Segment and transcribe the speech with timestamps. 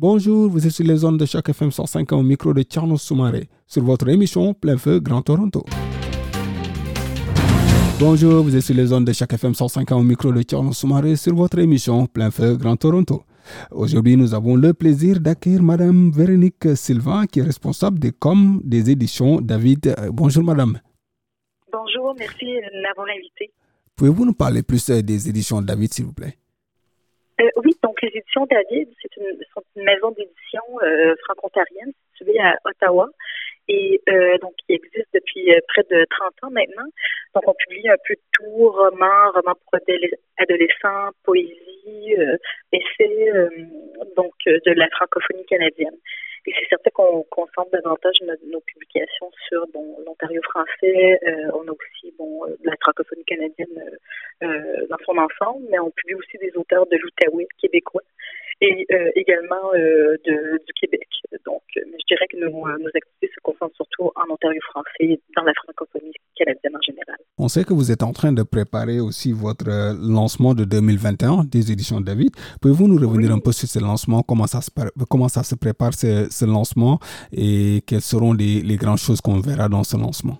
[0.00, 3.48] Bonjour, vous êtes sur les zones de Choc FM 105 au micro de Tierno Soumaré
[3.66, 5.64] sur votre émission Plein Feu Grand Toronto.
[7.98, 11.16] Bonjour, vous êtes sur les zones de Choc FM 105 au micro de Tierno Soumaré
[11.16, 13.24] sur votre émission Plein Feu Grand Toronto.
[13.72, 18.90] Aujourd'hui, nous avons le plaisir d'accueillir Madame Véronique Sylvain, qui est responsable des com des
[18.90, 19.96] éditions David.
[19.98, 20.78] Euh, bonjour Madame.
[21.72, 23.50] Bonjour, merci de m'avoir invité.
[23.96, 26.38] Pouvez-vous nous parler plus euh, des éditions David, s'il vous plaît?
[27.40, 29.38] Euh, oui, donc les éditions David, c'est une,
[29.76, 30.62] une maison d'édition
[31.24, 33.08] franco-ontarienne située à Ottawa
[33.68, 34.00] et
[34.40, 36.88] donc qui existe depuis près de 30 ans maintenant.
[37.34, 39.78] Donc on publie un peu tout, romans, romans pour
[40.38, 42.16] adolescents, poésie,
[42.72, 43.32] essais,
[44.16, 45.96] donc de la francophonie canadienne.
[46.48, 49.07] Et c'est certain qu'on concentre davantage nos, publications
[49.48, 49.64] sur
[50.04, 51.18] l'Ontario français.
[51.26, 53.82] Euh, on a aussi bon, euh, la francophonie canadienne
[54.42, 58.02] euh, dans son ensemble, mais on publie aussi des auteurs de l'Outaouais québécois
[58.60, 61.06] et également de, du Québec.
[61.46, 65.52] Donc, je dirais que nos, nos activités se concentrent surtout en Ontario français, dans la
[65.54, 67.18] francophonie canadienne en général.
[67.40, 71.70] On sait que vous êtes en train de préparer aussi votre lancement de 2021 des
[71.70, 72.30] éditions David.
[72.60, 74.70] Pouvez-vous nous revenir un peu sur ce lancement, comment ça se,
[75.08, 76.98] comment ça se prépare ce, ce lancement?
[77.30, 80.38] Et quelles seront les, les grandes choses qu'on verra dans ce lancement?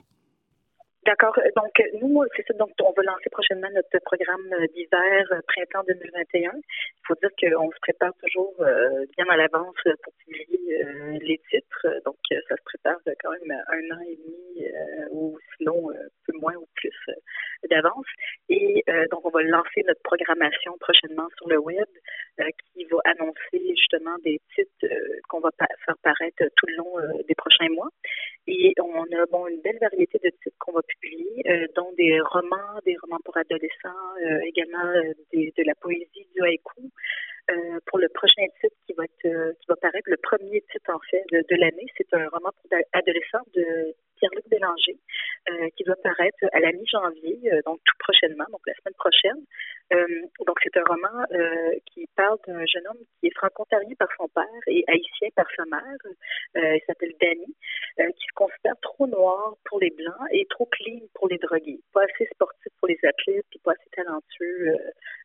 [1.08, 1.32] D'accord.
[1.56, 2.52] Donc, nous, c'est ça.
[2.58, 6.52] Donc, on va lancer prochainement notre programme d'hiver printemps 2021.
[6.52, 11.40] Il faut dire qu'on se prépare toujours euh, bien à l'avance pour publier euh, les
[11.48, 11.86] titres.
[12.04, 16.36] Donc, ça se prépare quand même un an et demi euh, ou sinon un peu
[16.42, 16.92] moins ou plus
[17.70, 18.06] d'avance.
[18.50, 21.88] Et donc, on va lancer notre programmation prochainement sur le web
[22.74, 24.94] qui va annoncer justement des titres
[25.28, 27.88] qu'on va faire paraître tout le long des prochains mois.
[28.46, 32.96] Et on a une belle variété de titres qu'on va euh, dont des romans, des
[33.02, 36.90] romans pour adolescents, euh, également euh, de la poésie, du haïku.
[37.86, 41.24] pour le prochain titre qui va être qui va paraître, le premier titre en fait
[41.32, 44.98] de, l'année, c'est un roman pour adolescents de Pierre-Luc Bélanger,
[45.76, 49.40] qui doit paraître à la mi-janvier, donc tout prochainement, donc la semaine prochaine.
[49.90, 51.24] Donc c'est un roman
[51.86, 55.64] qui parle d'un jeune homme qui est franco-ontarien par son père et haïtien par sa
[55.64, 56.14] mère.
[56.54, 57.56] il s'appelle Danny,
[57.96, 62.02] qui se considère trop noir pour les blancs et trop clean pour les drogués, pas
[62.02, 64.76] assez sportif pour les athlètes, puis pas assez talentueux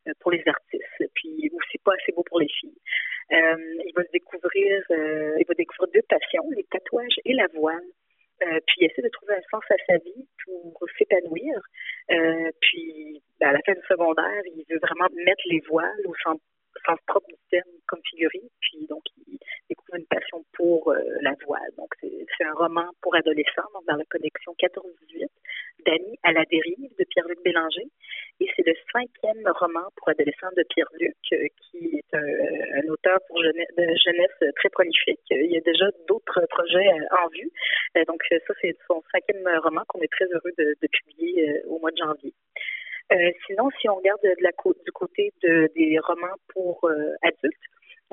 [0.07, 2.78] euh, pour les artistes, puis aussi pas assez beau pour les filles.
[3.31, 7.85] Euh, il va découvrir, euh, il va découvrir deux passions, les tatouages et la voile.
[8.40, 11.60] Puis il essaie de trouver un sens à sa vie pour s'épanouir.
[12.62, 16.40] puis ben, à la fin du secondaire, il veut vraiment mettre les voiles au sens,
[17.08, 18.50] propre du terme comme figurine.
[18.62, 19.38] Puis donc il
[19.70, 21.72] découvre une passion pour la voile.
[21.78, 25.28] Donc c'est un roman pour adolescents, donc dans la collection 14-18
[25.86, 27.88] d'Annie à la dérive de Pierre-Luc Bélanger.
[28.40, 33.42] Et c'est le cinquième roman pour adolescents de Pierre-Luc, euh, qui est un, auteur pour
[33.42, 35.22] jeunesse, de jeunesse très prolifique.
[35.30, 37.52] Il y a déjà d'autres projets euh, en vue.
[37.98, 41.92] Euh, donc ça, c'est son cinquième roman qu'on est très heureux de, publier au mois
[41.92, 42.34] de janvier.
[43.48, 46.90] sinon, si on regarde du côté de, des romans pour
[47.22, 47.56] adultes,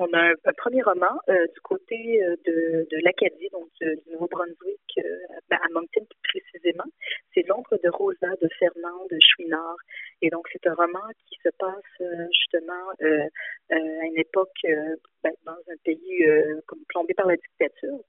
[0.01, 5.01] on a un, premier roman euh, du côté euh, de, l'Acadie, donc du Nouveau-Brunswick, euh,
[5.51, 6.89] à Moncton précisément.
[7.33, 9.77] C'est L'ombre de Rosa de Fernand de Chouinard.
[10.21, 12.89] Et donc, c'est un roman qui se passe justement
[13.69, 14.65] à une époque
[15.23, 16.25] ben, dans un pays
[16.67, 17.99] comme plombé par la dictature.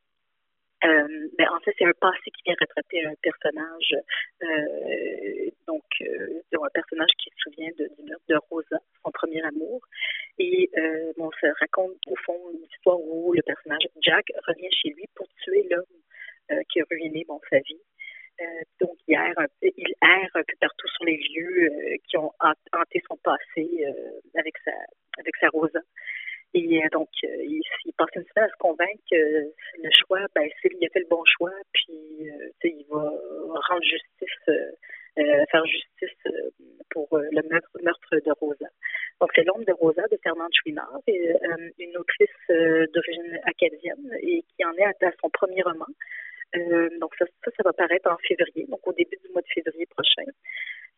[0.84, 3.94] Euh, ben, en fait, c'est un passé qui vient retrater un personnage,
[4.42, 5.84] euh, donc
[6.64, 9.80] un personnage qui se souvient de, du meurtre de Rosa, son premier amour.
[10.38, 14.90] Et euh, bon, ça raconte au fond une histoire où le personnage Jack revient chez
[14.90, 15.84] lui pour tuer l'homme
[16.50, 17.80] euh, qui a ruiné bon, sa vie.
[18.40, 18.44] Euh,
[18.80, 23.02] donc, il erre, il erre un peu partout sur les lieux euh, qui ont hanté
[23.08, 23.84] son passé
[24.36, 24.72] avec sa
[25.18, 25.80] avec sa Rosa.
[26.54, 30.86] Et donc, il, il, passe une semaine à se convaincre que le choix, ben, il
[30.86, 32.28] a fait le bon choix, puis
[32.64, 33.10] il va
[33.68, 34.68] rendre justice,
[35.50, 36.32] faire justice
[36.90, 38.66] pour le meurtre, de Rosa.
[39.20, 44.42] Donc, c'est L'ombre de Rosa de Fernand Chouinard, euh, une autrice euh, d'origine acadienne et
[44.42, 45.86] qui en est à, son premier roman.
[46.56, 49.86] Euh, donc, ça, ça, va paraître en février, donc au début du mois de février
[49.86, 50.28] prochain.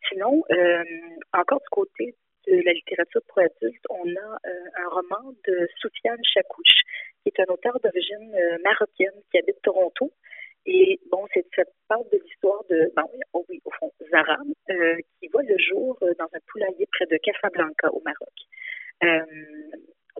[0.09, 0.43] Sinon,
[1.33, 2.15] encore du côté
[2.57, 4.39] de la littérature pour adultes, on a
[4.77, 6.81] un roman de Soufiane Chakouche,
[7.23, 10.11] qui est un auteur d'origine marocaine qui habite Toronto.
[10.65, 14.37] Et bon, c'est ça parle de l'histoire de, ben, oh oui, au fond, Zara,
[15.19, 19.35] qui voit le jour dans un poulailler près de Casablanca au Maroc.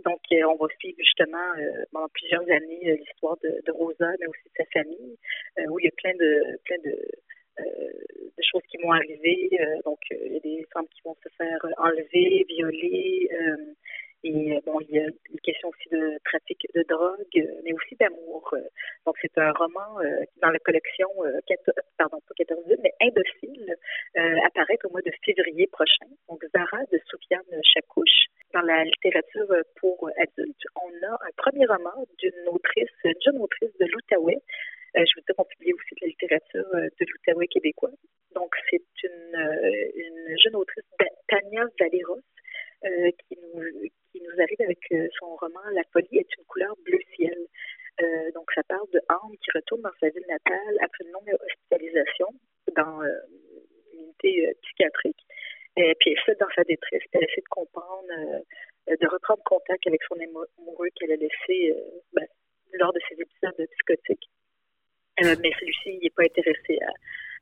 [0.03, 1.51] donc, on va suivre justement
[1.91, 5.17] pendant plusieurs années l'histoire de, Rosa, mais aussi de sa famille,
[5.69, 9.49] où il y a plein de plein de euh, des choses qui vont arriver.
[9.59, 13.29] Euh, donc, euh, il y a des femmes qui vont se faire enlever, violer.
[14.23, 18.55] et bon, il y a une question aussi de trafic de drogue, mais aussi d'amour.
[19.05, 20.01] Donc, c'est un roman
[20.41, 21.07] dans la collection,
[21.97, 23.75] pardon, pas 14 mais Indocile,
[24.45, 26.07] apparaît au mois de février prochain.
[26.27, 28.25] Donc, Zara de Soufiane Chakouche.
[28.53, 33.77] Dans la littérature pour adultes, on a un premier roman d'une autrice, une jeune autrice
[33.79, 34.41] de l'Outaouais,
[34.95, 37.91] euh, je veux dire, on publie aussi de la littérature euh, de l'Outaouais québécois.
[38.33, 40.83] Donc, c'est une, euh, une, jeune autrice,
[41.27, 42.21] Tania Valeros,
[42.83, 43.63] qui, nous,
[44.11, 44.79] qui nous arrive avec
[45.17, 47.35] son roman La folie est une couleur bleu ciel.
[48.35, 51.35] donc, ça parle de Anne qui retourne dans sa ville natale après une longue
[52.75, 53.01] dans
[53.93, 55.19] une unité psychiatrique.
[55.77, 58.07] Et puis elle fait dans sa détresse, elle essaie de comprendre,
[58.87, 61.75] de reprendre contact avec son amoureux qu'elle a laissé
[62.13, 62.25] ben,
[62.73, 64.29] lors de ses épisodes psychotiques.
[65.23, 66.79] Euh, mais celui-ci n'est pas intéressé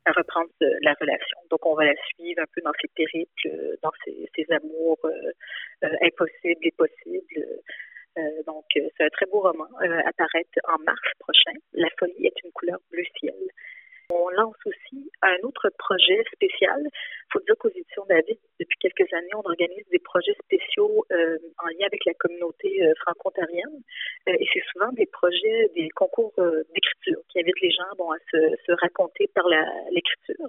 [0.06, 1.38] à, reprendre la relation.
[1.50, 5.32] Donc, on va la suivre un peu dans ses périples, dans ses, amours euh,
[5.84, 7.62] euh, impossibles et possibles.
[8.46, 9.66] donc, c'est un très beau roman.
[9.80, 11.58] apparaître en mars prochain.
[11.72, 13.34] La folie est une couleur bleu ciel.
[14.24, 16.80] On lance aussi un autre projet spécial.
[16.80, 21.36] Il faut dire qu'aux éditions David, depuis quelques années, on organise des projets spéciaux euh,
[21.58, 23.82] en lien avec la communauté euh, franco-ontarienne.
[24.28, 26.32] Euh, et c'est souvent des projets, des concours
[26.72, 29.44] d'écriture qui invitent les gens à se raconter par
[29.90, 30.48] l'écriture.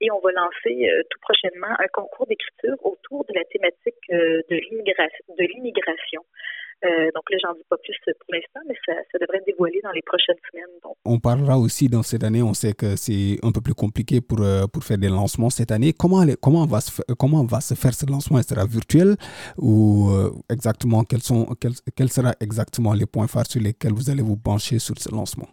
[0.00, 6.24] Et on va lancer tout prochainement un concours d'écriture autour de la thématique de l'immigration.
[6.84, 9.80] Euh, donc là, j'en dis pas plus pour l'instant, mais ça, ça, devrait être dévoilé
[9.82, 10.66] dans les prochaines semaines.
[11.04, 14.40] On parlera aussi dans cette année, on sait que c'est un peu plus compliqué pour,
[14.42, 15.92] euh, pour faire des lancements cette année.
[15.92, 18.38] Comment, comment, va se, comment va se faire ce lancement?
[18.38, 19.14] Il sera virtuel
[19.58, 24.10] ou euh, exactement quels, sont, quels, quels seront exactement les points phares sur lesquels vous
[24.10, 25.48] allez vous pencher sur ce lancement?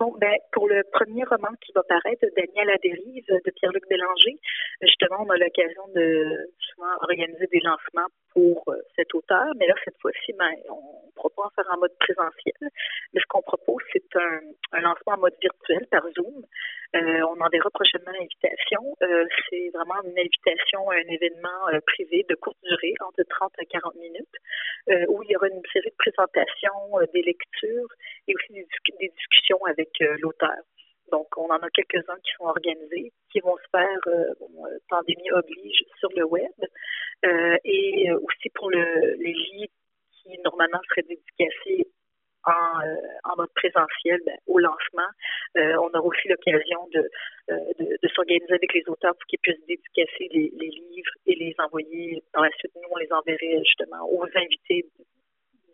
[0.00, 4.38] Bon, ben, pour le premier roman qui va paraître, Daniel à dérive de Pierre-Luc Bélanger,
[4.82, 6.50] justement, on a l'occasion de
[7.02, 11.66] organiser des lancements pour euh, cet auteur, mais là, cette fois-ci, ben, on propose faire
[11.72, 12.70] en mode présentiel.
[13.12, 16.44] Mais ce qu'on propose, c'est un, lancement en mode virtuel par Zoom.
[16.96, 18.96] Euh, on enverra prochainement l'invitation.
[19.02, 23.64] Euh, c'est vraiment une invitation à un événement privé de courte durée, entre 30 à
[23.64, 24.36] 40 minutes,
[25.08, 27.88] où il y aura une série de présentations, des lectures
[28.26, 28.52] et aussi
[28.98, 29.90] des discussions avec
[30.20, 30.56] l'auteur.
[31.10, 35.30] Donc, on en a quelques-uns qui sont organisés, qui vont se faire, euh, euh, pandémie
[35.32, 36.52] oblige, sur le web.
[37.24, 39.72] Euh, et aussi pour le, les livres
[40.12, 41.86] qui, normalement, seraient dédicacés
[42.44, 42.80] en,
[43.24, 45.10] en mode présentiel ben, au lancement.
[45.56, 47.02] on aura aussi l'occasion de,
[47.48, 52.22] de, s'organiser avec les auteurs pour qu'ils puissent dédicacer les, les, livres et les envoyer.
[52.32, 54.86] Par la suite, nous, on les enverrait justement aux invités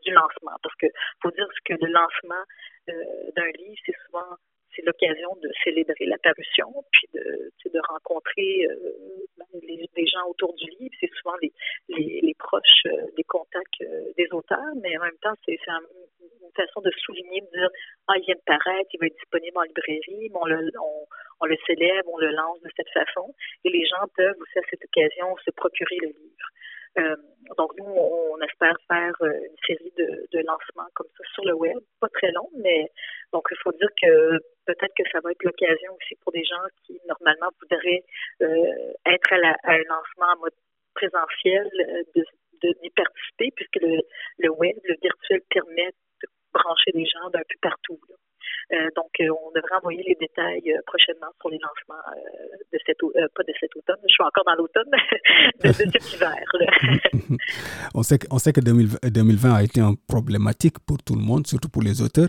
[0.03, 0.57] du lancement.
[0.63, 0.87] Parce que
[1.23, 2.45] faut dire que le lancement
[2.89, 4.37] d'un livre, c'est souvent
[4.75, 8.77] c'est l'occasion de célébrer la parution, puis de, de rencontrer euh,
[9.63, 10.95] les, les, gens autour du livre.
[11.01, 11.53] C'est souvent les,
[11.89, 16.53] les, les proches, euh, des contacts euh, des auteurs, mais en même temps, c'est une
[16.57, 17.69] façon de souligner, de dire
[18.09, 21.07] Ah, il vient de paraître, il va être disponible en librairie, mais on le, on,
[21.41, 24.63] on le célèbre, on le lance de cette façon, et les gens peuvent aussi à
[24.71, 26.49] cette occasion se procurer le livre.
[26.99, 27.17] Euh,
[27.59, 31.79] donc nous, on, espère faire une série de, de, lancements comme ça sur le web,
[32.01, 32.89] pas très long, mais
[33.33, 36.65] donc il faut dire que peut-être que ça va être l'occasion aussi pour des gens
[36.87, 38.03] qui normalement voudraient
[38.43, 40.55] euh, être à, un lancement en mode
[40.95, 42.25] présentiel euh, de
[42.83, 44.01] d'y participer puisque le,
[44.39, 45.91] le web, le virtuel permet
[46.23, 48.01] de brancher des gens d'un peu partout.
[48.75, 52.03] Euh, donc, euh, on devrait envoyer les détails euh, prochainement sur les lancements
[52.73, 52.99] de cet
[53.35, 54.91] pas de cet automne, je suis encore dans l'automne,
[55.65, 56.35] de, cet hiver.
[57.95, 61.69] on sait que, sait que 2020 a été un problématique pour tout le monde, surtout
[61.69, 62.29] pour les auteurs.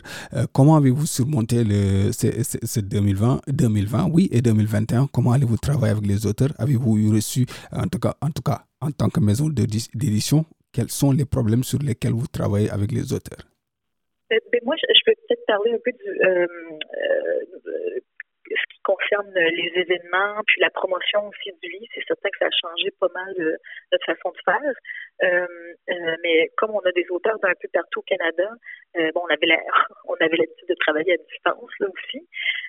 [0.54, 6.25] comment avez-vous surmonté le, ce, 2020, 2020, oui, et 2021 Comment allez-vous travailler avec les
[6.25, 6.50] auteurs?
[6.60, 11.12] Avez-vous reçu, en tout cas, en tout cas, en tant que maison d'édition, quels sont
[11.12, 13.55] les problèmes sur lesquels vous travaillez avec les auteurs?
[14.29, 18.00] Ben, moi, je, peux peut-être parler un peu du euh, euh,
[18.48, 21.91] ce qui concerne les événements, puis la promotion aussi du livre.
[21.94, 23.58] C'est certain que ça a changé pas mal euh,
[23.91, 24.74] notre façon de faire.
[25.24, 25.48] Euh,
[26.24, 28.50] mais comme on a des auteurs d'un peu partout au Canada,
[29.13, 29.48] bon, on avait
[30.08, 32.27] on avait l'habitude de travailler à distance là aussi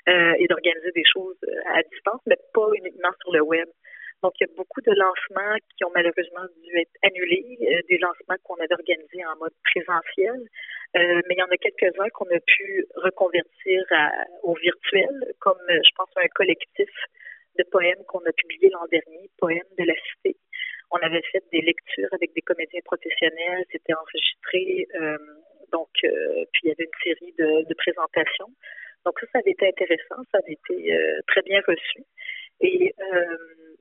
[0.09, 3.69] et d'organiser des choses à distance, mais pas uniquement sur le web.
[4.23, 7.99] Donc, il y a beaucoup de lancements qui ont malheureusement dû être annulés, euh, des
[7.99, 10.41] lancements qu'on avait organisés en mode présentiel,
[10.97, 13.83] euh, mais il y en a quelques-uns qu'on a pu reconvertir
[14.43, 16.91] au virtuel, comme je pense un collectif
[17.59, 20.37] de poèmes qu'on a publié l'an dernier, Poèmes de la Cité.
[20.91, 24.87] On avait fait des lectures avec des comédiens professionnels, c'était enregistré,
[25.73, 28.49] donc puis il y avait une série de, de présentations.
[29.07, 32.03] Donc ça, ça avait été intéressant, ça avait été euh, très bien reçu.
[32.61, 33.37] Et euh,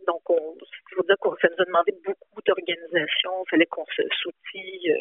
[0.06, 0.56] donc, on,
[1.42, 3.32] ça nous a demandé beaucoup d'organisation.
[3.48, 4.96] Il fallait qu'on se soutille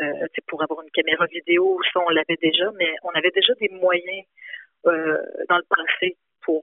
[0.00, 1.78] euh, euh pour avoir une caméra vidéo.
[1.92, 4.24] Ça, on l'avait déjà, mais on avait déjà des moyens
[4.84, 6.62] dans le passé pour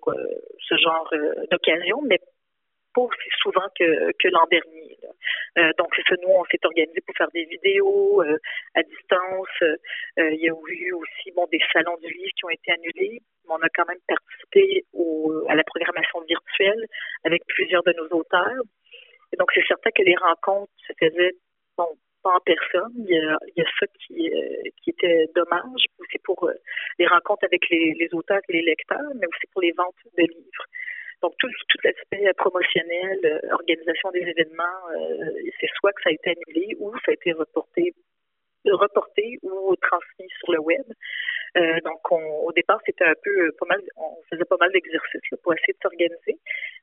[0.59, 1.07] ce genre
[1.51, 2.19] d'occasion, mais
[2.97, 4.97] pas aussi souvent que, que l'an dernier.
[5.57, 8.37] Euh, donc, c'est ça, nous, on s'est organisé pour faire des vidéos euh,
[8.75, 9.61] à distance.
[9.61, 9.77] Euh,
[10.17, 13.21] il y a eu aussi bon, des salons du livre qui ont été annulés.
[13.45, 16.85] Mais on a quand même participé au, à la programmation virtuelle
[17.23, 18.63] avec plusieurs de nos auteurs.
[19.31, 21.35] Et donc, c'est certain que les rencontres se faisaient
[21.77, 21.89] bon,
[22.35, 22.93] en personne.
[22.97, 24.31] Il y a, ça qui,
[24.83, 26.49] qui était dommage, aussi pour
[26.99, 30.65] les rencontres avec les, auteurs et les lecteurs, mais aussi pour les ventes de livres.
[31.21, 31.49] Donc, tout,
[31.83, 36.93] l'aspect promotionnel, euh, organisation des événements, euh, c'est soit que ça a été annulé ou
[37.05, 37.95] ça a été reporté
[38.65, 40.83] reporté ou transmis sur le web.
[41.57, 45.53] Euh, donc, au départ, c'était un peu pas mal, on faisait pas mal d'exercices pour
[45.53, 46.37] essayer de s'organiser.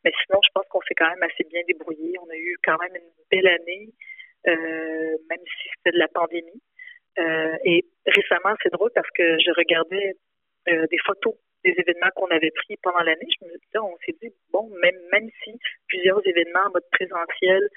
[0.05, 2.15] Mais sinon, je pense qu'on s'est quand même assez bien débrouillé.
[2.21, 4.14] On a eu quand même une belle année, euh,
[4.47, 6.63] même si c'était de la pandémie.
[7.19, 10.15] Euh, et récemment, c'est drôle parce que je regardais
[10.67, 11.35] des photos
[11.65, 14.99] des événements qu'on avait pris pendant l'année, je me disais, on s'est dit, bon, même,
[15.11, 15.59] même si
[15.89, 17.69] plusieurs événements en mode présentiel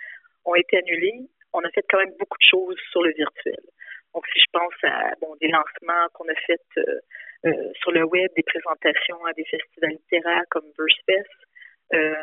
[0.46, 1.22] ont été annulés,
[1.54, 3.64] on a fait quand même beaucoup de choses sur le virtuel.
[4.14, 6.34] Donc, si je pense à bon, des lancements qu'on a
[6.78, 7.00] euh,
[7.46, 11.32] euh, sur le web, des présentations à des festivals littéraires comme Burstfest,
[11.94, 12.14] euh,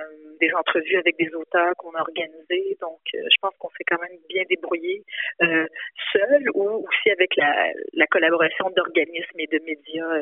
[0.40, 2.76] des entrevues avec des auteurs qu'on a organisées.
[2.80, 5.04] Donc, je pense qu'on s'est quand même bien débrouillé
[5.40, 10.21] seul ou aussi avec la, la collaboration d'organismes et de médias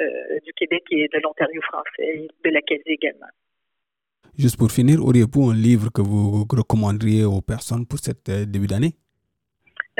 [0.00, 3.28] euh, du Québec et de l'Ontario français, de l'Acadie également.
[4.36, 8.66] Juste pour finir, auriez-vous un livre que vous recommanderiez aux personnes pour cette euh, début
[8.66, 8.94] d'année?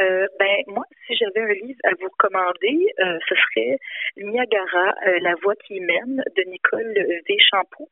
[0.00, 3.78] Euh, ben moi, si j'avais un livre à vous recommander, ce serait
[4.16, 7.36] Niagara, La voix qui mène de Nicole V.
[7.38, 7.88] Champoux.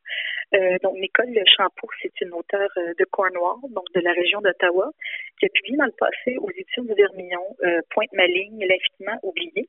[0.81, 4.91] donc Nicole Champoux, c'est une auteure de Cornwall, donc de la région d'Ottawa,
[5.39, 7.55] qui a publié dans le passé aux éditions du Vermillon
[7.89, 9.67] Pointe ma ligne, l'infiniment oublié.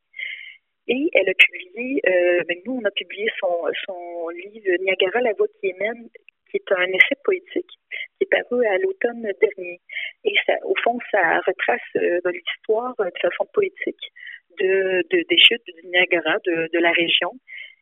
[0.87, 3.49] Et elle a publié, euh, ben, nous, on a publié son,
[3.87, 6.09] son livre Niagara, la voix qui émène,
[6.51, 7.71] qui est un essai poétique,
[8.19, 9.81] qui est paru à l'automne dernier.
[10.25, 14.13] Et ça, au fond, ça retrace euh, l'histoire de façon poétique
[14.59, 17.33] de, de, des chutes du Niagara, de, de la région.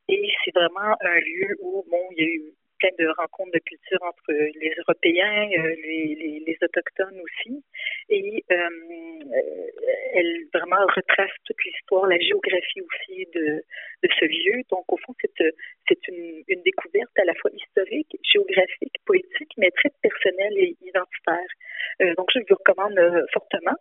[0.08, 3.58] Et c'est vraiment un lieu où, bon, il y a eu plein de rencontres de
[3.60, 7.64] culture entre les Européens, euh, les, les, Autochtones aussi.
[8.08, 9.36] Et euh, euh,
[10.14, 13.62] elle vraiment retrace toute l'histoire, la géographie aussi de,
[14.02, 14.62] de ce lieu.
[14.70, 15.54] Donc, au fond, c'est,
[15.88, 22.14] c'est une, une découverte à la fois historique, géographique, poétique, mais très personnelle et identitaire.
[22.16, 23.00] donc, je vous recommande
[23.32, 23.76] fortement.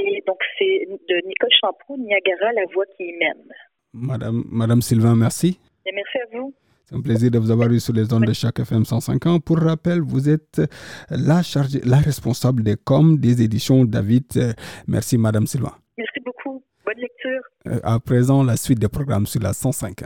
[0.00, 3.52] Et donc, c'est de Nicole Champoux, Niagara, la voix qui y mène.
[3.92, 5.58] Madame, Madame Sylvain, merci.
[5.84, 6.54] Et merci à vous.
[6.92, 9.42] C'est un plaisir de vous avoir eu sur les ondes de chaque FM 150.
[9.42, 10.60] Pour rappel, vous êtes
[11.08, 14.54] la chargée, la responsable des coms des éditions David.
[14.86, 15.72] Merci, Madame Sylvain.
[15.96, 16.62] Merci beaucoup.
[16.84, 17.40] Bonne lecture.
[17.68, 20.02] Euh, à présent, la suite des programmes sur la 105.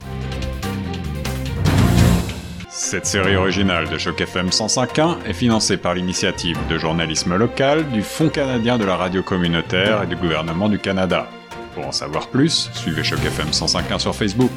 [2.69, 8.02] Cette série originale de Choc FM 105.1 est financée par l'initiative de journalisme local du
[8.02, 11.26] Fonds canadien de la radio communautaire et du gouvernement du Canada.
[11.75, 14.52] Pour en savoir plus, suivez Choc FM 105.1 sur Facebook.